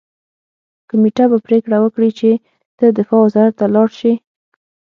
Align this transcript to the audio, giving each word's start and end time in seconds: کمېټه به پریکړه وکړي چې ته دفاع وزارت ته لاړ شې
کمېټه 0.89 1.25
به 1.31 1.37
پریکړه 1.47 1.77
وکړي 1.81 2.09
چې 2.19 2.29
ته 2.77 2.85
دفاع 2.97 3.21
وزارت 3.25 3.53
ته 3.59 3.65
لاړ 3.75 3.89
شې 3.99 4.13